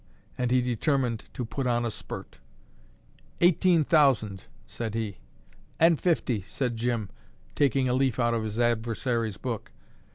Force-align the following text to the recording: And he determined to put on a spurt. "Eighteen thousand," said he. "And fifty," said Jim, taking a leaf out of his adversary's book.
And 0.35 0.49
he 0.49 0.61
determined 0.61 1.25
to 1.35 1.45
put 1.45 1.67
on 1.67 1.85
a 1.85 1.91
spurt. 1.91 2.39
"Eighteen 3.39 3.83
thousand," 3.83 4.45
said 4.65 4.95
he. 4.95 5.19
"And 5.79 6.01
fifty," 6.01 6.41
said 6.47 6.75
Jim, 6.75 7.11
taking 7.53 7.87
a 7.87 7.93
leaf 7.93 8.19
out 8.19 8.33
of 8.33 8.41
his 8.41 8.57
adversary's 8.59 9.37
book. 9.37 9.69